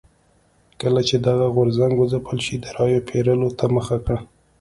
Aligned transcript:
کله 0.81 1.01
چې 1.07 1.15
دغه 1.27 1.45
غورځنګ 1.55 1.93
وځپل 1.97 2.37
شو 2.45 2.55
د 2.63 2.65
رایو 2.77 3.05
پېرلو 3.09 3.49
ته 3.59 3.65
مخه 3.75 3.97
کړه. 4.05 4.19